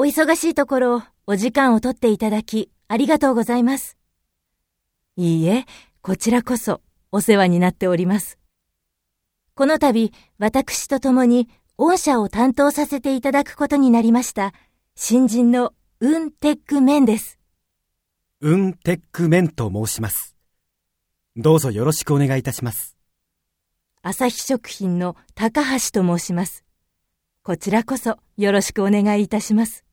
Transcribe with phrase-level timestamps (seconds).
[0.00, 3.98] お忙しいところ、お時間を取っていただき、ありがとうございます。
[5.16, 5.64] いいえ、
[6.02, 8.38] こちらこそ、お世話になっております。
[9.56, 14.52] この度、私と共に、御社を担当させていただくことになりました、
[14.94, 17.40] 新人のウンテックメンです。
[18.40, 20.36] ウンテックメンと申します。
[21.34, 22.96] どうぞよろしくお願いいたします。
[24.02, 26.64] 朝日食品の高橋と申します。
[27.42, 29.87] こちらこそよろしくお願いいたします。